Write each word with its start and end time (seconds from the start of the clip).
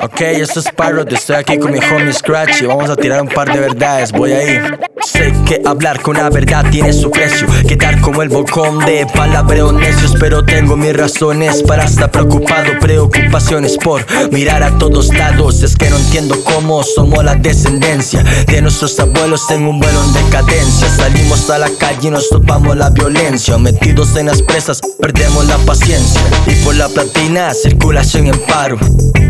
Ok, 0.00 0.20
eso 0.20 0.60
es 0.60 0.70
Parrot, 0.70 1.12
estoy 1.12 1.36
aquí 1.36 1.58
con 1.58 1.72
mi 1.72 1.78
homie 1.78 2.12
Scratch 2.12 2.62
y 2.62 2.66
vamos 2.66 2.90
a 2.90 2.96
tirar 2.96 3.22
un 3.22 3.28
par 3.28 3.52
de 3.52 3.60
verdades, 3.60 4.12
voy 4.12 4.32
ahí. 4.32 4.60
Sé 5.04 5.32
que 5.46 5.60
hablar 5.64 6.00
con 6.00 6.16
la 6.16 6.30
verdad 6.30 6.64
tiene 6.70 6.92
su 6.92 7.10
precio, 7.10 7.46
quedar 7.68 8.00
como 8.00 8.22
el 8.22 8.28
bocón 8.28 8.78
de 8.80 9.06
palabreo 9.14 9.72
necios, 9.72 10.14
pero 10.18 10.44
tengo 10.44 10.76
mis 10.76 10.96
razones 10.96 11.62
para 11.62 11.84
estar 11.84 12.10
preocupado, 12.10 12.78
preocupaciones 12.80 13.76
por 13.76 14.04
mirar 14.32 14.62
a 14.62 14.76
todos 14.78 15.12
lados, 15.14 15.62
es 15.62 15.76
que 15.76 15.90
no 15.90 15.96
entiendo 15.96 16.42
cómo 16.44 16.82
somos 16.82 17.22
la 17.22 17.34
descendencia 17.34 18.22
de 18.46 18.62
nuestros 18.62 18.98
abuelos 18.98 19.50
en 19.50 19.66
un 19.66 19.78
vuelo 19.78 20.02
en 20.04 20.24
decadencia, 20.24 20.88
salimos 20.88 21.50
a 21.50 21.58
la 21.58 21.70
calle 21.78 22.08
y 22.08 22.10
nos 22.10 22.28
topamos 22.30 22.76
la 22.76 22.90
violencia, 22.90 23.58
metidos 23.58 24.16
en 24.16 24.26
las 24.26 24.42
presas 24.42 24.80
perdemos 25.04 25.46
la 25.46 25.58
paciencia. 25.58 26.20
Y 26.46 26.54
por 26.64 26.74
la 26.74 26.88
platina 26.88 27.52
circulación 27.52 28.28
en 28.28 28.38
paro. 28.46 28.78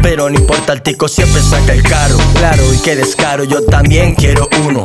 Pero 0.03 0.29
no 0.29 0.39
importa, 0.39 0.73
el 0.73 0.83
tico 0.83 1.09
siempre 1.09 1.41
saca 1.41 1.73
el 1.73 1.83
caro. 1.83 2.17
Claro, 2.35 2.63
y 2.73 2.79
que 2.79 2.95
descaro, 2.95 3.45
yo 3.45 3.63
también 3.65 4.15
quiero 4.15 4.49
uno. 4.67 4.85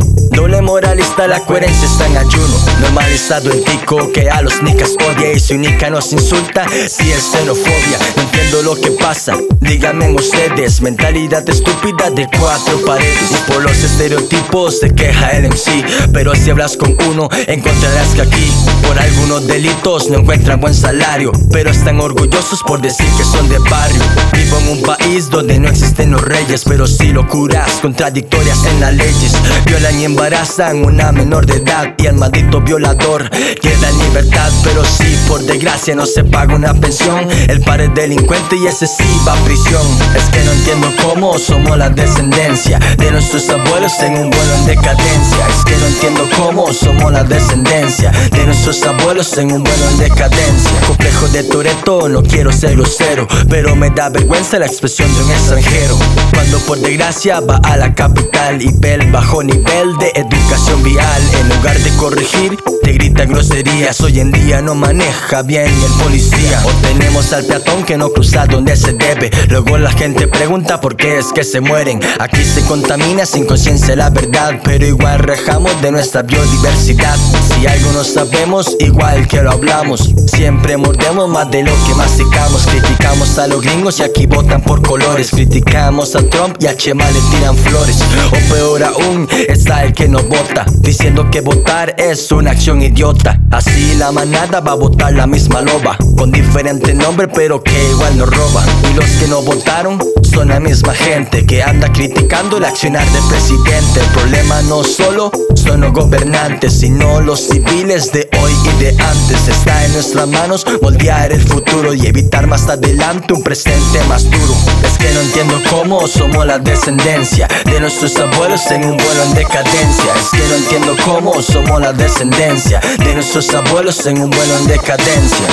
Moralista, 0.70 1.28
la 1.28 1.40
coherencia 1.40 1.88
está 1.88 2.06
en 2.06 2.18
ayuno. 2.18 2.56
Normalizado 2.80 3.52
el 3.52 3.64
tico 3.64 4.12
que 4.12 4.30
a 4.30 4.44
los 4.44 4.62
nicas 4.62 4.92
odia 5.10 5.34
y 5.34 5.40
su 5.40 5.58
nica 5.58 5.90
nos 5.90 6.14
insulta. 6.14 6.64
Si 6.70 7.12
es 7.12 7.24
xenofobia, 7.24 7.98
no 8.16 8.22
entiendo 8.22 8.62
lo 8.62 8.76
que 8.76 8.92
pasa. 8.92 9.36
Díganme 9.62 10.14
ustedes, 10.14 10.80
mentalidad 10.82 11.48
estúpida 11.50 12.12
de 12.12 12.28
cuatro 12.40 12.86
paredes. 12.86 13.32
Y 13.32 13.52
por 13.52 13.64
los 13.64 13.84
estereotipos 13.84 14.80
se 14.80 14.94
queja 14.94 15.32
el 15.32 15.48
MC. 15.50 15.84
Pero 16.14 16.36
si 16.36 16.52
hablas 16.52 16.78
con 16.78 16.96
uno, 17.10 17.30
encontrarás 17.48 18.10
que 18.14 18.22
aquí, 18.22 18.52
por 18.86 19.00
algunos 19.00 19.48
delitos, 19.48 20.12
no 20.12 20.20
encuentran 20.20 20.62
buen 20.62 20.76
salario. 20.76 21.32
Pero 21.52 21.72
están 21.72 22.00
orgullosos 22.00 22.62
por 22.62 22.80
decir 22.80 23.08
que 23.18 23.24
son 23.24 23.50
de 23.50 23.58
barrio. 23.58 24.04
Vivo 24.34 24.60
en 24.60 24.70
un 24.70 24.82
país 24.84 25.32
donde 25.32 25.58
no 25.58 25.68
existen 25.68 26.12
los 26.12 26.22
reyes, 26.22 26.64
pero 26.64 26.86
sí 26.86 27.12
locuras 27.12 27.80
contradictorias 27.82 28.66
en 28.66 28.82
las 28.82 28.94
leyes. 28.94 29.34
Violan 29.66 30.00
y 30.00 30.06
embarazan 30.06 30.59
una 30.68 31.14
menor 31.14 31.46
de 31.46 31.56
edad 31.56 31.94
y 31.98 32.06
el 32.06 32.16
maldito 32.16 32.60
violador 32.60 33.30
queda 33.30 33.90
en 33.90 34.00
libertad, 34.00 34.52
pero 34.62 34.84
sí, 34.84 35.18
por 35.26 35.42
desgracia 35.44 35.96
no 35.96 36.06
se 36.06 36.26
paga 36.26 36.54
una 36.54 36.74
pensión. 36.74 37.30
El 37.48 37.62
padre 37.62 37.86
es 37.86 37.96
delincuente 37.96 38.58
y 38.58 38.68
ese 38.68 38.86
sí 38.86 39.06
va 39.26 39.34
a 39.34 39.46
prisión. 39.46 39.82
Es 40.18 40.24
que 40.26 40.44
no 40.44 40.52
entiendo 40.52 40.92
cómo 41.02 41.40
somos 41.40 41.78
la 41.78 41.90
descendencia 41.90 42.78
de 42.98 43.10
nuestros 43.10 43.50
abuelos 43.50 43.94
en 44.02 44.18
un 44.18 44.30
vuelo 44.30 44.56
en 44.56 44.66
decadencia. 44.66 45.48
No 45.80 45.88
entiendo 45.88 46.28
cómo 46.38 46.74
somos 46.74 47.12
la 47.12 47.24
descendencia 47.24 48.12
de 48.32 48.46
nuestros 48.46 48.84
abuelos 48.84 49.38
en 49.38 49.52
un 49.52 49.64
vuelo 49.64 49.90
en 49.92 49.98
decadencia. 49.98 50.72
Complejo 50.88 51.28
de 51.30 51.44
Toreto, 51.44 52.10
no 52.10 52.24
quiero 52.24 52.52
ser 52.52 52.76
grosero, 52.76 53.28
pero 53.50 53.76
me 53.76 53.90
da 53.90 54.10
vergüenza 54.10 54.60
la 54.60 54.66
expresión 54.66 55.14
de 55.16 55.24
un 55.24 55.32
extranjero. 55.32 55.98
Cuando 56.34 56.60
por 56.60 56.80
desgracia 56.80 57.40
va 57.40 57.58
a 57.58 57.78
la 57.78 57.94
capital 57.94 58.62
y 58.62 58.72
ve 58.74 58.96
el 58.96 59.12
bajo 59.12 59.44
nivel 59.44 59.98
de 60.00 60.12
educación 60.16 60.84
vial. 60.84 61.22
En 61.40 61.50
lugar 61.50 61.78
de 61.80 61.90
corregir, 61.98 62.58
grita 63.00 63.24
groserías. 63.26 64.02
Hoy 64.02 64.20
en 64.20 64.32
día 64.32 64.62
no 64.62 64.76
maneja 64.76 65.42
bien 65.42 65.66
el 65.68 66.04
policía. 66.04 66.62
O 66.66 66.72
tenemos 66.82 67.32
al 67.32 67.46
peatón 67.46 67.84
que 67.84 67.98
no 67.98 68.12
cruza 68.12 68.46
donde 68.46 68.76
se 68.76 68.94
debe. 68.94 69.32
Luego 69.50 69.78
la 69.78 69.92
gente 69.92 70.28
pregunta 70.28 70.82
por 70.82 70.98
qué 70.98 71.18
es 71.18 71.28
que 71.34 71.44
se 71.44 71.62
mueren. 71.62 72.02
Aquí 72.20 72.44
se 72.44 72.62
contamina 72.66 73.26
sin 73.26 73.46
conciencia 73.46 73.96
la 73.96 74.10
verdad, 74.10 74.60
pero 74.64 74.86
igual 74.86 75.20
rejamos 75.20 75.82
de 75.82 75.92
nuestra 75.92 76.24
biodiversidad. 76.24 77.16
Si 77.16 77.66
algo 77.66 77.92
no 77.94 78.04
sabemos, 78.04 78.76
igual 78.80 79.28
que 79.28 79.42
lo 79.42 79.52
hablamos. 79.52 80.14
Siempre 80.28 80.76
mordemos 80.76 81.30
más 81.30 81.50
de 81.50 81.64
lo 81.64 81.72
que 81.88 81.96
masticamos. 81.96 82.68
Criticamos 82.68 83.38
a 83.40 83.48
los 83.48 83.62
gringos 83.62 84.00
y 84.00 84.04
aquí 84.04 84.26
votan 84.26 84.62
por 84.62 84.82
colores. 84.82 85.32
Criticamos 85.32 86.16
a 86.16 86.24
Trump 86.30 86.58
y 86.60 86.68
a 86.68 86.76
Chema 86.76 87.10
le 87.10 87.20
tiran 87.32 87.56
flores. 87.56 87.98
O 88.28 88.54
peor 88.54 88.84
aún, 88.84 89.28
está 89.48 89.86
el 89.86 89.94
que 89.94 90.10
no 90.10 90.22
vota, 90.24 90.66
diciendo 90.80 91.30
que 91.32 91.40
votar 91.40 91.96
es 91.98 92.30
una 92.34 92.52
acción 92.52 92.82
idiota. 92.90 93.40
Así 93.52 93.96
la 93.96 94.12
manada 94.12 94.60
va 94.60 94.72
a 94.72 94.76
votar 94.76 95.14
la 95.14 95.26
misma 95.26 95.62
loba, 95.62 95.98
con 96.18 96.32
diferente 96.32 96.94
nombre, 96.94 97.28
pero 97.28 97.64
que 97.64 97.90
igual 97.92 98.18
no 98.18 98.26
roba. 98.26 98.64
Y 98.90 98.94
los 98.94 99.06
que 99.06 99.28
no 99.28 99.42
votaron 99.42 100.00
son 100.24 100.50
la 100.50 100.60
misma 100.60 100.94
gente 100.94 101.46
que 101.46 101.64
anda 101.64 101.92
criticando 101.92 102.58
el 102.58 102.66
accionar 102.66 103.08
del 103.12 103.24
presidente. 103.30 104.00
El 104.00 104.12
problema 104.14 104.62
no 104.64 104.84
solo 104.84 105.32
son 105.56 105.82
los 105.82 105.94
gobernantes, 105.94 106.80
sino 106.80 107.22
los 107.22 107.40
civiles 107.40 108.12
de 108.12 108.30
hoy 108.42 108.52
de 108.80 108.90
antes. 108.90 109.48
Está 109.48 109.86
en 109.86 109.94
nuestras 109.94 110.28
manos 110.28 110.66
moldear 110.82 111.32
el 111.32 111.42
futuro 111.42 111.94
y 111.94 112.08
evitar 112.08 112.48
más 112.48 112.68
adelante 112.68 113.34
un 113.34 113.44
presente 113.44 114.02
más 114.08 114.24
duro. 114.24 114.56
Es 114.84 114.98
que 114.98 115.12
no 115.12 115.22
entiendo 115.22 115.62
cómo 115.70 116.08
somos 116.08 116.46
la 116.46 116.58
descendencia 116.58 117.48
de 117.66 117.80
nuestros 117.80 118.16
abuelos 118.18 118.66
en 118.72 118.86
un 118.86 118.98
vuelo 118.98 119.24
en 119.24 119.34
decadencia. 119.34 120.14
Es 120.20 120.30
que 120.32 120.48
no 120.48 120.56
entiendo 120.56 120.96
cómo 121.06 121.42
somos 121.42 121.82
la 121.82 121.94
descendencia 121.94 122.80
de 122.80 123.14
nuestros 123.14 123.54
abuelos 123.54 124.06
en 124.06 124.22
un 124.22 124.30
vuelo 124.30 124.58
en 124.58 124.68
decadencia. 124.68 125.48